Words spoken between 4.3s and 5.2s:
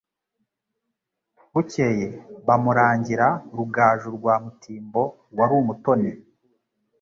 Mutimbo